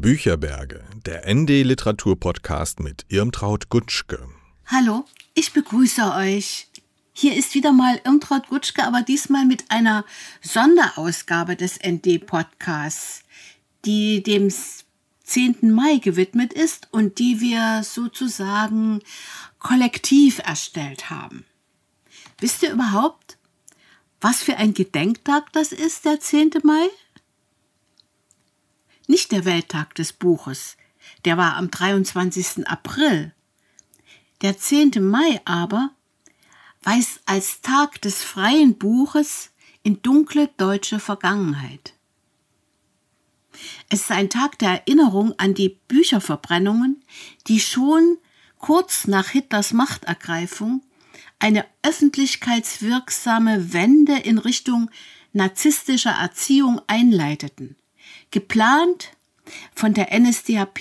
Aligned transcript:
Bücherberge, 0.00 0.84
der 1.06 1.24
ND 1.26 1.64
Literatur 1.64 2.18
Podcast 2.20 2.78
mit 2.78 3.04
Irmtraut 3.08 3.68
Gutschke. 3.68 4.28
Hallo, 4.66 5.04
ich 5.34 5.52
begrüße 5.52 6.14
euch. 6.14 6.68
Hier 7.12 7.34
ist 7.34 7.54
wieder 7.54 7.72
mal 7.72 8.00
Irmtraut 8.04 8.46
Gutschke, 8.48 8.84
aber 8.84 9.02
diesmal 9.02 9.44
mit 9.44 9.64
einer 9.70 10.04
Sonderausgabe 10.40 11.56
des 11.56 11.80
ND 11.84 12.24
Podcasts, 12.24 13.24
die 13.84 14.22
dem 14.22 14.52
10. 15.24 15.72
Mai 15.74 15.96
gewidmet 15.96 16.52
ist 16.52 16.86
und 16.92 17.18
die 17.18 17.40
wir 17.40 17.82
sozusagen 17.82 19.00
kollektiv 19.58 20.38
erstellt 20.38 21.10
haben. 21.10 21.44
Wisst 22.38 22.62
ihr 22.62 22.70
überhaupt, 22.70 23.36
was 24.20 24.44
für 24.44 24.58
ein 24.58 24.74
Gedenktag 24.74 25.52
das 25.52 25.72
ist, 25.72 26.04
der 26.04 26.20
10. 26.20 26.50
Mai? 26.62 26.88
Nicht 29.10 29.32
der 29.32 29.46
Welttag 29.46 29.94
des 29.94 30.12
Buches, 30.12 30.76
der 31.24 31.38
war 31.38 31.56
am 31.56 31.70
23. 31.70 32.68
April. 32.68 33.32
Der 34.42 34.58
10. 34.58 34.90
Mai 35.00 35.40
aber 35.46 35.92
weist 36.82 37.20
als 37.24 37.62
Tag 37.62 38.02
des 38.02 38.22
freien 38.22 38.76
Buches 38.76 39.50
in 39.82 40.02
dunkle 40.02 40.50
deutsche 40.58 41.00
Vergangenheit. 41.00 41.94
Es 43.88 44.02
ist 44.02 44.10
ein 44.10 44.28
Tag 44.28 44.58
der 44.58 44.82
Erinnerung 44.86 45.32
an 45.38 45.54
die 45.54 45.80
Bücherverbrennungen, 45.88 47.02
die 47.46 47.60
schon 47.60 48.18
kurz 48.58 49.06
nach 49.06 49.30
Hitlers 49.30 49.72
Machtergreifung 49.72 50.82
eine 51.38 51.64
öffentlichkeitswirksame 51.82 53.72
Wende 53.72 54.18
in 54.18 54.36
Richtung 54.36 54.90
narzisstischer 55.32 56.10
Erziehung 56.10 56.82
einleiteten, 56.88 57.74
geplant 58.30 59.10
von 59.74 59.94
der 59.94 60.18
NSDAP, 60.18 60.80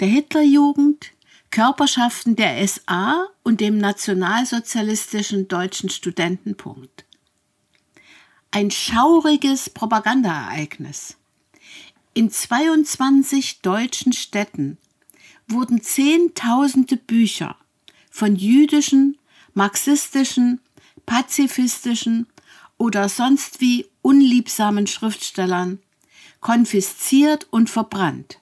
der 0.00 0.08
Hitlerjugend, 0.08 1.12
Körperschaften 1.50 2.36
der 2.36 2.66
SA 2.66 3.26
und 3.42 3.60
dem 3.60 3.78
nationalsozialistischen 3.78 5.48
deutschen 5.48 5.90
Studentenpunkt. 5.90 7.04
Ein 8.52 8.70
schauriges 8.70 9.70
Propagandaereignis. 9.70 11.16
In 12.14 12.30
22 12.30 13.60
deutschen 13.60 14.12
Städten 14.12 14.78
wurden 15.48 15.82
Zehntausende 15.82 16.96
Bücher 16.96 17.56
von 18.10 18.36
jüdischen, 18.36 19.18
marxistischen, 19.54 20.60
pazifistischen 21.06 22.26
oder 22.78 23.08
sonst 23.08 23.60
wie 23.60 23.86
unliebsamen 24.02 24.86
Schriftstellern 24.86 25.80
konfisziert 26.40 27.46
und 27.50 27.70
verbrannt. 27.70 28.40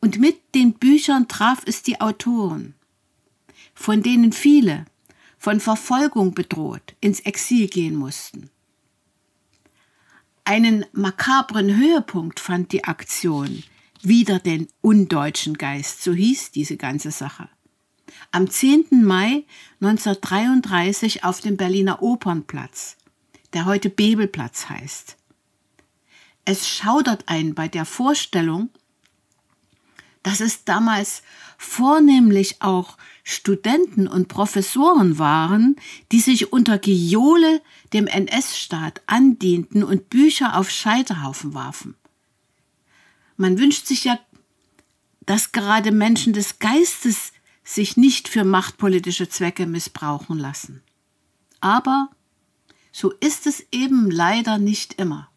Und 0.00 0.18
mit 0.18 0.54
den 0.54 0.74
Büchern 0.74 1.28
traf 1.28 1.62
es 1.66 1.82
die 1.82 2.00
Autoren, 2.00 2.74
von 3.74 4.02
denen 4.02 4.32
viele 4.32 4.84
von 5.38 5.60
Verfolgung 5.60 6.34
bedroht 6.34 6.94
ins 7.00 7.20
Exil 7.20 7.68
gehen 7.68 7.96
mussten. 7.96 8.50
Einen 10.44 10.84
makabren 10.92 11.76
Höhepunkt 11.76 12.38
fand 12.40 12.72
die 12.72 12.84
Aktion 12.84 13.62
Wider 14.02 14.38
den 14.38 14.68
undeutschen 14.82 15.56
Geist, 15.56 16.02
so 16.02 16.12
hieß 16.12 16.50
diese 16.50 16.76
ganze 16.76 17.10
Sache 17.10 17.48
am 18.30 18.50
10. 18.50 19.04
Mai 19.04 19.44
1933 19.80 21.24
auf 21.24 21.40
dem 21.40 21.56
Berliner 21.56 22.02
Opernplatz, 22.02 22.96
der 23.52 23.64
heute 23.64 23.90
Bebelplatz 23.90 24.68
heißt. 24.68 25.16
Es 26.44 26.68
schaudert 26.68 27.24
ein 27.26 27.54
bei 27.54 27.68
der 27.68 27.84
Vorstellung, 27.84 28.68
dass 30.22 30.40
es 30.40 30.64
damals 30.64 31.22
vornehmlich 31.58 32.60
auch 32.60 32.96
Studenten 33.22 34.06
und 34.06 34.28
Professoren 34.28 35.18
waren, 35.18 35.76
die 36.12 36.20
sich 36.20 36.52
unter 36.52 36.78
Gejohle 36.78 37.62
dem 37.92 38.06
NS-Staat 38.06 39.02
andienten 39.06 39.82
und 39.82 40.10
Bücher 40.10 40.58
auf 40.58 40.70
Scheiterhaufen 40.70 41.54
warfen. 41.54 41.94
Man 43.36 43.58
wünscht 43.58 43.86
sich 43.86 44.04
ja, 44.04 44.18
dass 45.26 45.52
gerade 45.52 45.90
Menschen 45.90 46.34
des 46.34 46.58
Geistes 46.58 47.32
sich 47.64 47.96
nicht 47.96 48.28
für 48.28 48.44
machtpolitische 48.44 49.28
Zwecke 49.28 49.66
missbrauchen 49.66 50.38
lassen. 50.38 50.82
Aber 51.60 52.10
so 52.92 53.10
ist 53.10 53.46
es 53.46 53.64
eben 53.72 54.10
leider 54.10 54.58
nicht 54.58 54.94
immer. 54.94 55.30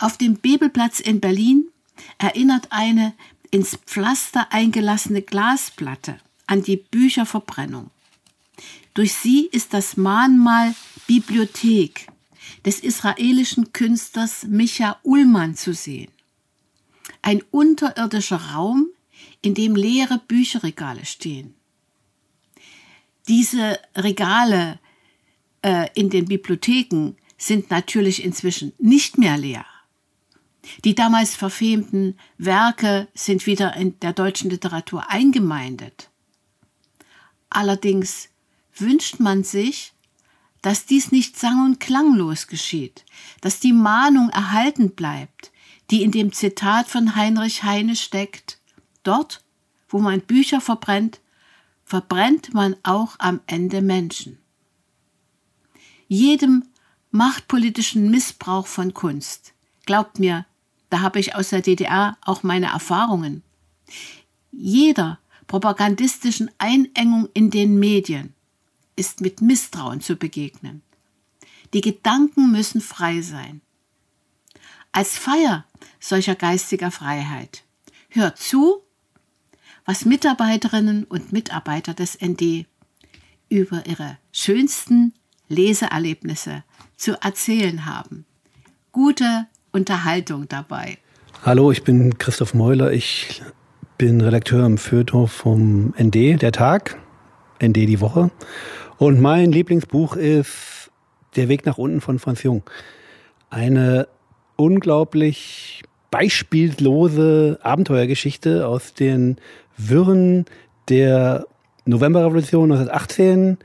Auf 0.00 0.16
dem 0.16 0.36
Bebelplatz 0.36 0.98
in 0.98 1.20
Berlin 1.20 1.68
erinnert 2.16 2.68
eine 2.70 3.12
ins 3.50 3.76
Pflaster 3.76 4.50
eingelassene 4.50 5.20
Glasplatte 5.20 6.18
an 6.46 6.62
die 6.62 6.78
Bücherverbrennung. 6.78 7.90
Durch 8.94 9.12
sie 9.12 9.46
ist 9.52 9.74
das 9.74 9.98
Mahnmal 9.98 10.74
Bibliothek 11.06 12.08
des 12.64 12.80
israelischen 12.80 13.74
Künstlers 13.74 14.44
Micha 14.44 14.98
Ullmann 15.02 15.54
zu 15.54 15.74
sehen. 15.74 16.10
Ein 17.20 17.42
unterirdischer 17.50 18.52
Raum, 18.54 18.86
in 19.42 19.52
dem 19.52 19.76
leere 19.76 20.18
Bücherregale 20.18 21.04
stehen. 21.04 21.54
Diese 23.28 23.78
Regale 23.94 24.78
äh, 25.60 25.88
in 25.94 26.08
den 26.08 26.24
Bibliotheken 26.24 27.16
sind 27.36 27.70
natürlich 27.70 28.24
inzwischen 28.24 28.72
nicht 28.78 29.18
mehr 29.18 29.36
leer. 29.36 29.66
Die 30.84 30.94
damals 30.94 31.34
verfemten 31.34 32.18
Werke 32.38 33.08
sind 33.14 33.46
wieder 33.46 33.74
in 33.76 33.98
der 34.00 34.12
deutschen 34.12 34.50
Literatur 34.50 35.10
eingemeindet. 35.10 36.10
Allerdings 37.48 38.28
wünscht 38.74 39.20
man 39.20 39.42
sich, 39.42 39.92
dass 40.62 40.86
dies 40.86 41.10
nicht 41.10 41.38
sang- 41.38 41.64
und 41.64 41.80
klanglos 41.80 42.46
geschieht, 42.46 43.04
dass 43.40 43.60
die 43.60 43.72
Mahnung 43.72 44.28
erhalten 44.30 44.90
bleibt, 44.90 45.50
die 45.90 46.02
in 46.02 46.12
dem 46.12 46.32
Zitat 46.32 46.86
von 46.88 47.16
Heinrich 47.16 47.62
Heine 47.62 47.96
steckt, 47.96 48.60
Dort, 49.02 49.42
wo 49.88 49.98
man 49.98 50.20
Bücher 50.20 50.60
verbrennt, 50.60 51.20
verbrennt 51.84 52.54
man 52.54 52.76
auch 52.82 53.16
am 53.18 53.40
Ende 53.46 53.82
Menschen. 53.82 54.38
Jedem 56.06 56.64
machtpolitischen 57.10 58.10
Missbrauch 58.10 58.66
von 58.66 58.94
Kunst, 58.94 59.54
glaubt 59.86 60.18
mir, 60.18 60.46
da 60.90 61.00
habe 61.00 61.18
ich 61.20 61.34
aus 61.34 61.50
der 61.50 61.62
DDR 61.62 62.18
auch 62.22 62.42
meine 62.42 62.66
Erfahrungen. 62.66 63.42
Jeder 64.52 65.18
propagandistischen 65.46 66.50
Einengung 66.58 67.28
in 67.34 67.50
den 67.50 67.78
Medien 67.78 68.34
ist 68.96 69.20
mit 69.20 69.40
Misstrauen 69.40 70.00
zu 70.00 70.16
begegnen. 70.16 70.82
Die 71.72 71.80
Gedanken 71.80 72.52
müssen 72.52 72.80
frei 72.80 73.22
sein. 73.22 73.60
Als 74.92 75.16
Feier 75.16 75.64
solcher 76.00 76.34
geistiger 76.34 76.90
Freiheit 76.90 77.64
hört 78.10 78.38
zu 78.38 78.82
was 79.84 80.04
Mitarbeiterinnen 80.04 81.04
und 81.04 81.32
Mitarbeiter 81.32 81.94
des 81.94 82.16
ND 82.20 82.66
über 83.48 83.86
ihre 83.86 84.18
schönsten 84.30 85.14
Leseerlebnisse 85.48 86.62
zu 86.96 87.20
erzählen 87.20 87.86
haben. 87.86 88.24
Gute 88.92 89.48
Unterhaltung 89.72 90.48
dabei. 90.48 90.98
Hallo, 91.44 91.70
ich 91.70 91.84
bin 91.84 92.18
Christoph 92.18 92.54
Meuler. 92.54 92.92
Ich 92.92 93.42
bin 93.98 94.20
Redakteur 94.20 94.66
im 94.66 94.78
Feuilleton 94.78 95.28
vom 95.28 95.94
ND, 95.98 96.40
der 96.42 96.52
Tag, 96.52 96.98
ND 97.62 97.76
die 97.76 98.00
Woche. 98.00 98.30
Und 98.98 99.20
mein 99.20 99.52
Lieblingsbuch 99.52 100.16
ist 100.16 100.90
Der 101.36 101.48
Weg 101.48 101.64
nach 101.64 101.78
unten 101.78 102.00
von 102.00 102.18
Franz 102.18 102.42
Jung. 102.42 102.64
Eine 103.50 104.08
unglaublich 104.56 105.82
beispiellose 106.10 107.58
Abenteuergeschichte 107.62 108.66
aus 108.66 108.94
den 108.94 109.36
Wirren 109.76 110.44
der 110.88 111.46
Novemberrevolution 111.86 112.72
1918, 112.72 113.58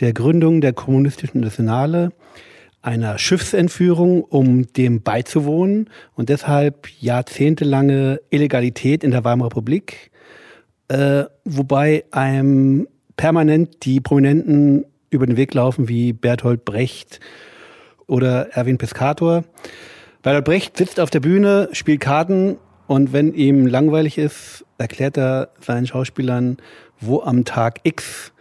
der 0.00 0.12
Gründung 0.12 0.60
der 0.60 0.72
Kommunistischen 0.74 1.40
Nationale, 1.40 2.12
einer 2.86 3.18
Schiffsentführung, 3.18 4.22
um 4.22 4.72
dem 4.72 5.02
beizuwohnen 5.02 5.90
und 6.14 6.28
deshalb 6.28 6.88
jahrzehntelange 7.00 8.20
Illegalität 8.30 9.02
in 9.02 9.10
der 9.10 9.24
Weimarer 9.24 9.50
Republik, 9.50 10.12
äh, 10.86 11.24
wobei 11.44 12.04
einem 12.12 12.86
permanent 13.16 13.84
die 13.84 14.00
Prominenten 14.00 14.86
über 15.10 15.26
den 15.26 15.36
Weg 15.36 15.52
laufen 15.52 15.88
wie 15.88 16.12
Bertolt 16.12 16.64
Brecht 16.64 17.18
oder 18.06 18.50
Erwin 18.52 18.78
Piscator. 18.78 19.42
Bertolt 20.22 20.44
Brecht 20.44 20.76
sitzt 20.76 21.00
auf 21.00 21.10
der 21.10 21.20
Bühne, 21.20 21.68
spielt 21.72 22.00
Karten 22.00 22.56
und 22.86 23.12
wenn 23.12 23.34
ihm 23.34 23.66
langweilig 23.66 24.16
ist, 24.16 24.64
erklärt 24.78 25.16
er 25.16 25.48
seinen 25.60 25.88
Schauspielern, 25.88 26.58
wo 27.00 27.20
am 27.22 27.44
Tag 27.44 27.80
X 27.82 28.32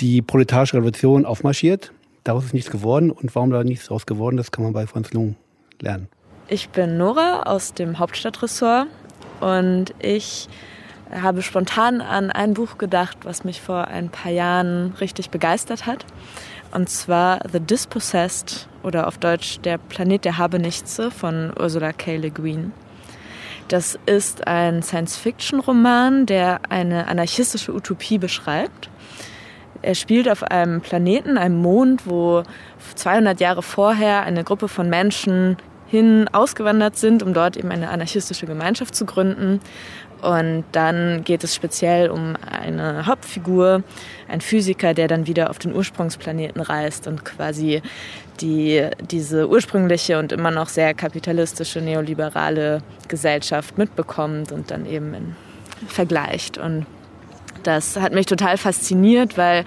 die 0.00 0.20
proletarische 0.20 0.78
Revolution 0.78 1.24
aufmarschiert. 1.24 1.92
Daraus 2.28 2.44
ist 2.44 2.52
nichts 2.52 2.70
geworden 2.70 3.10
und 3.10 3.34
warum 3.34 3.48
da 3.48 3.64
nichts 3.64 3.86
daraus 3.86 4.04
geworden 4.04 4.36
ist, 4.36 4.52
kann 4.52 4.62
man 4.62 4.74
bei 4.74 4.86
Franz 4.86 5.14
Lung 5.14 5.34
lernen. 5.80 6.08
Ich 6.48 6.68
bin 6.68 6.98
Nora 6.98 7.44
aus 7.44 7.72
dem 7.72 7.98
Hauptstadtressort 7.98 8.86
und 9.40 9.94
ich 9.98 10.46
habe 11.10 11.40
spontan 11.40 12.02
an 12.02 12.30
ein 12.30 12.52
Buch 12.52 12.76
gedacht, 12.76 13.16
was 13.22 13.44
mich 13.44 13.62
vor 13.62 13.88
ein 13.88 14.10
paar 14.10 14.30
Jahren 14.30 14.92
richtig 15.00 15.30
begeistert 15.30 15.86
hat. 15.86 16.04
Und 16.70 16.90
zwar 16.90 17.38
The 17.50 17.60
Dispossessed 17.60 18.68
oder 18.82 19.06
auf 19.06 19.16
Deutsch 19.16 19.60
Der 19.60 19.78
Planet 19.78 20.26
der 20.26 20.36
Habenichtse 20.36 21.10
von 21.10 21.50
Ursula 21.58 21.94
K. 21.94 22.18
Le 22.18 22.30
Guin. 22.30 22.74
Das 23.68 23.98
ist 24.04 24.46
ein 24.46 24.82
Science-Fiction-Roman, 24.82 26.26
der 26.26 26.60
eine 26.68 27.06
anarchistische 27.06 27.74
Utopie 27.74 28.18
beschreibt. 28.18 28.90
Er 29.82 29.94
spielt 29.94 30.28
auf 30.28 30.42
einem 30.42 30.80
Planeten, 30.80 31.38
einem 31.38 31.58
Mond, 31.58 32.06
wo 32.06 32.42
200 32.94 33.40
Jahre 33.40 33.62
vorher 33.62 34.22
eine 34.22 34.44
Gruppe 34.44 34.68
von 34.68 34.88
Menschen 34.88 35.56
hin 35.86 36.28
ausgewandert 36.32 36.96
sind, 36.96 37.22
um 37.22 37.32
dort 37.32 37.56
eben 37.56 37.70
eine 37.70 37.88
anarchistische 37.88 38.46
Gemeinschaft 38.46 38.94
zu 38.94 39.06
gründen. 39.06 39.60
Und 40.20 40.64
dann 40.72 41.22
geht 41.24 41.44
es 41.44 41.54
speziell 41.54 42.10
um 42.10 42.34
eine 42.50 43.06
Hauptfigur, 43.06 43.84
ein 44.26 44.40
Physiker, 44.40 44.92
der 44.92 45.06
dann 45.06 45.26
wieder 45.26 45.48
auf 45.48 45.58
den 45.58 45.74
Ursprungsplaneten 45.74 46.60
reist 46.60 47.06
und 47.06 47.24
quasi 47.24 47.82
die, 48.40 48.88
diese 49.10 49.48
ursprüngliche 49.48 50.18
und 50.18 50.32
immer 50.32 50.50
noch 50.50 50.68
sehr 50.68 50.92
kapitalistische, 50.92 51.80
neoliberale 51.80 52.82
Gesellschaft 53.06 53.78
mitbekommt 53.78 54.50
und 54.50 54.70
dann 54.72 54.86
eben 54.86 55.36
vergleicht. 55.86 56.58
Und 56.58 56.86
das 57.62 57.96
hat 57.96 58.12
mich 58.12 58.26
total 58.26 58.56
fasziniert, 58.56 59.36
weil 59.36 59.64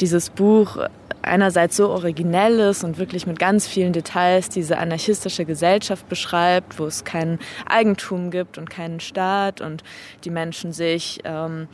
dieses 0.00 0.30
Buch 0.30 0.78
einerseits 1.22 1.76
so 1.76 1.88
originell 1.88 2.58
ist 2.58 2.84
und 2.84 2.98
wirklich 2.98 3.26
mit 3.26 3.38
ganz 3.38 3.66
vielen 3.66 3.92
Details 3.92 4.48
diese 4.48 4.78
anarchistische 4.78 5.44
Gesellschaft 5.44 6.08
beschreibt, 6.08 6.78
wo 6.78 6.86
es 6.86 7.04
kein 7.04 7.38
Eigentum 7.66 8.30
gibt 8.30 8.58
und 8.58 8.68
keinen 8.68 9.00
Staat 9.00 9.60
und 9.60 9.84
die 10.24 10.30
Menschen 10.30 10.72
sich 10.72 11.20
ähm, 11.24 11.68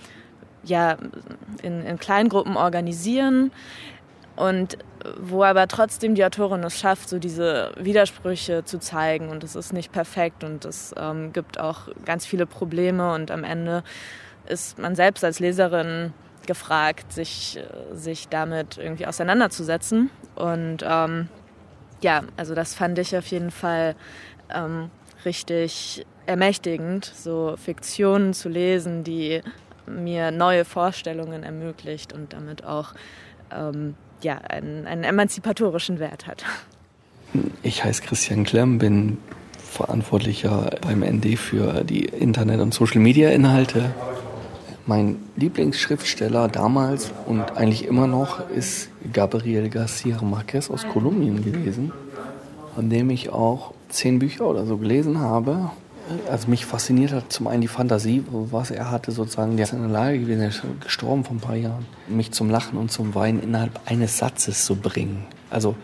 ja 0.64 0.96
in, 1.62 1.84
in 1.84 1.98
Kleingruppen 1.98 2.56
organisieren. 2.56 3.50
Und 4.36 4.78
wo 5.18 5.42
aber 5.42 5.66
trotzdem 5.66 6.14
die 6.14 6.24
Autorin 6.24 6.62
es 6.62 6.78
schafft, 6.78 7.08
so 7.08 7.18
diese 7.18 7.72
Widersprüche 7.76 8.64
zu 8.64 8.78
zeigen 8.78 9.30
und 9.30 9.42
es 9.42 9.56
ist 9.56 9.72
nicht 9.72 9.90
perfekt 9.90 10.44
und 10.44 10.64
es 10.64 10.94
ähm, 10.96 11.32
gibt 11.32 11.58
auch 11.58 11.88
ganz 12.04 12.24
viele 12.24 12.46
Probleme 12.46 13.12
und 13.14 13.32
am 13.32 13.42
Ende 13.42 13.82
ist 14.48 14.78
man 14.78 14.94
selbst 14.94 15.24
als 15.24 15.40
Leserin 15.40 16.12
gefragt, 16.46 17.12
sich, 17.12 17.58
sich 17.92 18.28
damit 18.28 18.78
irgendwie 18.78 19.06
auseinanderzusetzen. 19.06 20.10
Und 20.34 20.78
ähm, 20.82 21.28
ja, 22.00 22.22
also 22.36 22.54
das 22.54 22.74
fand 22.74 22.98
ich 22.98 23.16
auf 23.16 23.26
jeden 23.26 23.50
Fall 23.50 23.94
ähm, 24.52 24.90
richtig 25.24 26.06
ermächtigend, 26.26 27.04
so 27.04 27.54
Fiktionen 27.56 28.34
zu 28.34 28.48
lesen, 28.48 29.04
die 29.04 29.42
mir 29.86 30.30
neue 30.30 30.64
Vorstellungen 30.64 31.42
ermöglicht 31.42 32.12
und 32.12 32.32
damit 32.32 32.64
auch 32.64 32.94
ähm, 33.50 33.94
ja, 34.22 34.38
einen, 34.38 34.86
einen 34.86 35.04
emanzipatorischen 35.04 35.98
Wert 35.98 36.26
hat. 36.26 36.44
Ich 37.62 37.84
heiße 37.84 38.02
Christian 38.02 38.44
Klemm, 38.44 38.78
bin 38.78 39.18
verantwortlicher 39.58 40.70
beim 40.80 41.02
ND 41.02 41.38
für 41.38 41.84
die 41.84 42.04
Internet- 42.04 42.60
und 42.60 42.72
Social-Media-Inhalte 42.72 43.94
mein 44.88 45.16
Lieblingsschriftsteller 45.36 46.48
damals 46.48 47.12
und 47.26 47.42
eigentlich 47.56 47.84
immer 47.84 48.06
noch 48.06 48.48
ist 48.48 48.88
Gabriel 49.12 49.66
García 49.66 50.18
Márquez 50.22 50.70
aus 50.70 50.86
Kolumbien 50.88 51.44
gewesen, 51.44 51.92
von 52.74 52.88
dem 52.88 53.10
ich 53.10 53.28
auch 53.28 53.74
zehn 53.90 54.18
Bücher 54.18 54.46
oder 54.46 54.64
so 54.64 54.78
gelesen 54.78 55.20
habe. 55.20 55.70
Also 56.30 56.48
mich 56.48 56.64
fasziniert 56.64 57.12
hat 57.12 57.30
zum 57.30 57.48
einen 57.48 57.60
die 57.60 57.68
Fantasie, 57.68 58.24
was 58.30 58.70
er 58.70 58.90
hatte 58.90 59.12
sozusagen. 59.12 59.58
Der 59.58 59.66
ist 59.66 59.74
in 59.74 59.82
der 59.82 59.90
Lage 59.90 60.20
gewesen, 60.20 60.40
er 60.40 60.48
ist 60.48 60.62
gestorben 60.80 61.22
vor 61.22 61.36
ein 61.36 61.40
paar 61.40 61.56
Jahren, 61.56 61.84
mich 62.08 62.32
zum 62.32 62.48
Lachen 62.48 62.78
und 62.78 62.90
zum 62.90 63.14
Weinen 63.14 63.42
innerhalb 63.42 63.78
eines 63.84 64.16
Satzes 64.16 64.64
zu 64.64 64.76
bringen. 64.76 65.26
Also 65.50 65.74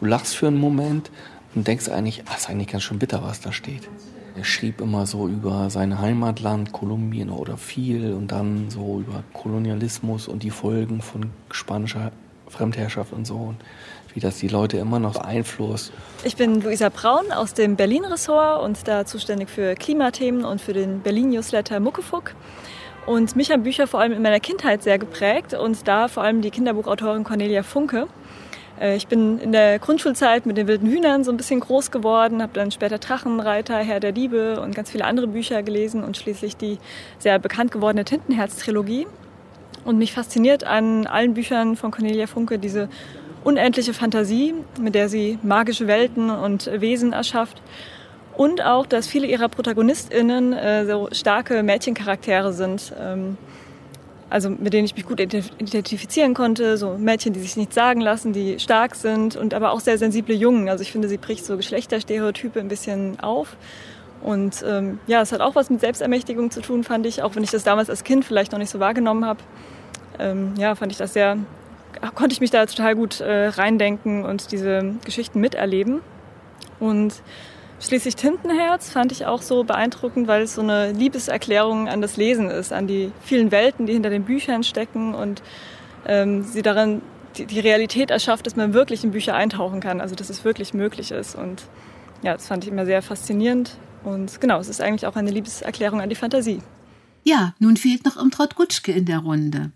du 0.00 0.06
lachst 0.06 0.36
für 0.36 0.46
einen 0.46 0.58
Moment 0.58 1.10
und 1.54 1.68
denkst 1.68 1.90
eigentlich, 1.90 2.22
ach, 2.30 2.38
ist 2.38 2.48
eigentlich 2.48 2.68
ganz 2.68 2.84
schön 2.84 2.98
bitter, 2.98 3.22
was 3.22 3.42
da 3.42 3.52
steht. 3.52 3.90
Er 4.36 4.44
schrieb 4.44 4.80
immer 4.80 5.06
so 5.06 5.28
über 5.28 5.70
sein 5.70 6.00
Heimatland 6.00 6.72
Kolumbien 6.72 7.30
oder 7.30 7.56
viel 7.56 8.12
und 8.14 8.32
dann 8.32 8.68
so 8.68 8.98
über 9.06 9.22
Kolonialismus 9.32 10.26
und 10.26 10.42
die 10.42 10.50
Folgen 10.50 11.02
von 11.02 11.30
spanischer 11.52 12.10
Fremdherrschaft 12.48 13.12
und 13.12 13.26
so 13.26 13.36
und 13.36 13.56
wie 14.12 14.20
das 14.20 14.38
die 14.38 14.48
Leute 14.48 14.76
immer 14.78 14.98
noch 14.98 15.14
beeinflusst. 15.14 15.92
Ich 16.24 16.36
bin 16.36 16.60
Luisa 16.60 16.88
Braun 16.88 17.30
aus 17.32 17.54
dem 17.54 17.76
Berlin-Ressort 17.76 18.62
und 18.62 18.88
da 18.88 19.06
zuständig 19.06 19.50
für 19.50 19.74
Klimathemen 19.74 20.44
und 20.44 20.60
für 20.60 20.72
den 20.72 21.00
Berlin-Newsletter 21.00 21.78
Muckefuck. 21.78 22.34
Und 23.06 23.36
mich 23.36 23.50
haben 23.50 23.62
Bücher 23.62 23.86
vor 23.86 24.00
allem 24.00 24.12
in 24.12 24.22
meiner 24.22 24.40
Kindheit 24.40 24.82
sehr 24.82 24.98
geprägt 24.98 25.54
und 25.54 25.86
da 25.86 26.08
vor 26.08 26.22
allem 26.22 26.42
die 26.42 26.50
Kinderbuchautorin 26.50 27.22
Cornelia 27.22 27.62
Funke. 27.62 28.06
Äh, 28.80 28.96
ich 28.96 29.06
bin 29.06 29.38
in 29.38 29.52
der 29.52 29.78
Grundschulzeit 29.78 30.46
mit 30.46 30.56
den 30.56 30.66
wilden 30.66 30.88
Hühnern 30.88 31.24
so 31.24 31.30
ein 31.30 31.36
bisschen 31.36 31.60
groß 31.60 31.90
geworden, 31.90 32.42
habe 32.42 32.52
dann 32.54 32.70
später 32.70 32.98
Drachenreiter, 32.98 33.78
Herr 33.78 34.00
der 34.00 34.12
Liebe 34.12 34.60
und 34.60 34.74
ganz 34.74 34.90
viele 34.90 35.04
andere 35.04 35.26
Bücher 35.26 35.62
gelesen 35.62 36.02
und 36.04 36.16
schließlich 36.16 36.56
die 36.56 36.78
sehr 37.18 37.38
bekannt 37.38 37.72
gewordene 37.72 38.04
Tintenherz-Trilogie. 38.04 39.06
Und 39.84 39.98
mich 39.98 40.14
fasziniert 40.14 40.64
an 40.64 41.06
allen 41.06 41.34
Büchern 41.34 41.76
von 41.76 41.90
Cornelia 41.90 42.26
Funke 42.26 42.58
diese 42.58 42.88
unendliche 43.44 43.92
Fantasie, 43.92 44.54
mit 44.80 44.94
der 44.94 45.10
sie 45.10 45.38
magische 45.42 45.86
Welten 45.86 46.30
und 46.30 46.70
Wesen 46.80 47.12
erschafft. 47.12 47.60
Und 48.34 48.64
auch, 48.64 48.86
dass 48.86 49.06
viele 49.06 49.26
ihrer 49.26 49.48
ProtagonistInnen 49.48 50.54
äh, 50.54 50.86
so 50.86 51.08
starke 51.12 51.62
Mädchencharaktere 51.62 52.52
sind. 52.52 52.92
Also 54.34 54.50
mit 54.50 54.72
denen 54.72 54.84
ich 54.84 54.96
mich 54.96 55.06
gut 55.06 55.20
identifizieren 55.20 56.34
konnte, 56.34 56.76
so 56.76 56.98
Mädchen, 56.98 57.32
die 57.32 57.38
sich 57.38 57.56
nichts 57.56 57.76
sagen 57.76 58.00
lassen, 58.00 58.32
die 58.32 58.58
stark 58.58 58.96
sind 58.96 59.36
und 59.36 59.54
aber 59.54 59.70
auch 59.70 59.78
sehr 59.78 59.96
sensible 59.96 60.34
Jungen. 60.34 60.68
Also 60.68 60.82
ich 60.82 60.90
finde, 60.90 61.06
sie 61.06 61.18
bricht 61.18 61.46
so 61.46 61.56
Geschlechterstereotype 61.56 62.58
ein 62.58 62.66
bisschen 62.66 63.20
auf. 63.20 63.56
Und 64.24 64.64
ähm, 64.66 64.98
ja, 65.06 65.20
es 65.22 65.30
hat 65.30 65.40
auch 65.40 65.54
was 65.54 65.70
mit 65.70 65.78
Selbstermächtigung 65.78 66.50
zu 66.50 66.62
tun, 66.62 66.82
fand 66.82 67.06
ich, 67.06 67.22
auch 67.22 67.36
wenn 67.36 67.44
ich 67.44 67.52
das 67.52 67.62
damals 67.62 67.88
als 67.88 68.02
Kind 68.02 68.24
vielleicht 68.24 68.50
noch 68.50 68.58
nicht 68.58 68.70
so 68.70 68.80
wahrgenommen 68.80 69.24
habe. 69.24 69.38
Ähm, 70.18 70.54
ja, 70.58 70.74
fand 70.74 70.90
ich 70.90 70.98
das 70.98 71.12
sehr, 71.12 71.38
konnte 72.16 72.32
ich 72.32 72.40
mich 72.40 72.50
da 72.50 72.66
total 72.66 72.96
gut 72.96 73.20
äh, 73.20 73.46
reindenken 73.46 74.24
und 74.24 74.50
diese 74.50 74.96
Geschichten 75.04 75.38
miterleben. 75.38 76.00
Und 76.80 77.22
Schließlich 77.80 78.16
Tintenherz 78.16 78.90
fand 78.90 79.12
ich 79.12 79.26
auch 79.26 79.42
so 79.42 79.64
beeindruckend, 79.64 80.28
weil 80.28 80.42
es 80.42 80.54
so 80.54 80.62
eine 80.62 80.92
Liebeserklärung 80.92 81.88
an 81.88 82.00
das 82.00 82.16
Lesen 82.16 82.50
ist, 82.50 82.72
an 82.72 82.86
die 82.86 83.12
vielen 83.22 83.50
Welten, 83.50 83.86
die 83.86 83.92
hinter 83.92 84.10
den 84.10 84.24
Büchern 84.24 84.62
stecken 84.62 85.14
und 85.14 85.42
ähm, 86.06 86.42
sie 86.44 86.62
darin 86.62 87.02
die, 87.36 87.46
die 87.46 87.60
Realität 87.60 88.10
erschafft, 88.10 88.46
dass 88.46 88.56
man 88.56 88.74
wirklich 88.74 89.04
in 89.04 89.10
Bücher 89.10 89.34
eintauchen 89.34 89.80
kann, 89.80 90.00
also 90.00 90.14
dass 90.14 90.30
es 90.30 90.44
wirklich 90.44 90.72
möglich 90.72 91.10
ist. 91.10 91.34
Und 91.34 91.64
ja, 92.22 92.34
das 92.34 92.46
fand 92.46 92.64
ich 92.64 92.70
immer 92.70 92.86
sehr 92.86 93.02
faszinierend. 93.02 93.76
Und 94.04 94.40
genau, 94.40 94.60
es 94.60 94.68
ist 94.68 94.80
eigentlich 94.80 95.06
auch 95.06 95.16
eine 95.16 95.30
Liebeserklärung 95.30 96.00
an 96.00 96.08
die 96.08 96.14
Fantasie. 96.14 96.60
Ja, 97.24 97.54
nun 97.58 97.76
fehlt 97.76 98.04
noch 98.04 98.16
Imtrod 98.16 98.54
Gutschke 98.54 98.92
in 98.92 99.06
der 99.06 99.18
Runde. 99.18 99.72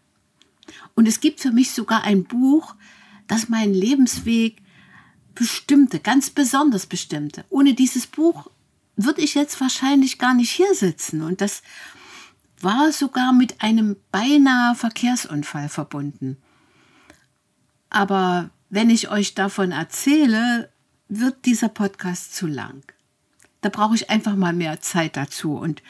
Und 0.94 1.08
es 1.08 1.20
gibt 1.20 1.40
für 1.40 1.50
mich 1.50 1.72
sogar 1.72 2.04
ein 2.04 2.24
Buch, 2.24 2.74
das 3.26 3.48
meinen 3.48 3.74
Lebensweg 3.74 4.56
bestimmte, 5.38 6.00
ganz 6.00 6.30
besonders 6.30 6.86
bestimmte. 6.86 7.44
Ohne 7.48 7.74
dieses 7.74 8.06
Buch 8.06 8.50
würde 8.96 9.20
ich 9.20 9.34
jetzt 9.34 9.60
wahrscheinlich 9.60 10.18
gar 10.18 10.34
nicht 10.34 10.50
hier 10.50 10.74
sitzen. 10.74 11.22
Und 11.22 11.40
das 11.40 11.62
war 12.60 12.90
sogar 12.90 13.32
mit 13.32 13.62
einem 13.62 13.96
beinahe 14.10 14.74
Verkehrsunfall 14.74 15.68
verbunden. 15.68 16.36
Aber 17.88 18.50
wenn 18.68 18.90
ich 18.90 19.10
euch 19.10 19.34
davon 19.34 19.70
erzähle, 19.70 20.70
wird 21.08 21.46
dieser 21.46 21.68
Podcast 21.68 22.34
zu 22.34 22.46
lang. 22.46 22.82
Da 23.60 23.68
brauche 23.68 23.94
ich 23.94 24.10
einfach 24.10 24.34
mal 24.34 24.52
mehr 24.52 24.80
Zeit 24.80 25.16
dazu. 25.16 25.56
Und 25.56 25.82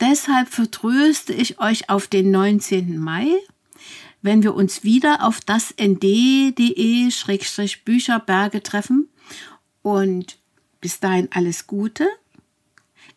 deshalb 0.00 0.48
vertröste 0.48 1.34
ich 1.34 1.60
euch 1.60 1.90
auf 1.90 2.08
den 2.08 2.30
19. 2.30 2.98
Mai 2.98 3.28
wenn 4.22 4.42
wir 4.42 4.54
uns 4.54 4.84
wieder 4.84 5.26
auf 5.26 5.40
das 5.40 5.74
nd.de-bücherberge 5.78 8.62
treffen. 8.62 9.08
Und 9.82 10.38
bis 10.80 11.00
dahin 11.00 11.28
alles 11.32 11.66
Gute. 11.66 12.06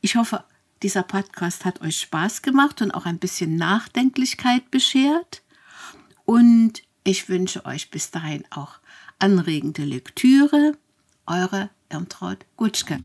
Ich 0.02 0.16
hoffe, 0.16 0.44
dieser 0.82 1.04
Podcast 1.04 1.66
hat 1.66 1.82
euch 1.82 2.00
Spaß 2.00 2.42
gemacht 2.42 2.82
und 2.82 2.92
auch 2.92 3.06
ein 3.06 3.20
bisschen 3.20 3.56
Nachdenklichkeit 3.56 4.72
beschert. 4.72 5.44
Und 6.26 6.84
ich 7.04 7.30
wünsche 7.30 7.66
euch 7.66 7.90
bis 7.90 8.12
dahin 8.12 8.44
auch 8.50 8.80
anregende 9.20 9.84
Lektüre. 9.84 10.78
Eure 11.26 11.70
Irmtraut 11.90 12.46
Gutschke. 12.58 13.04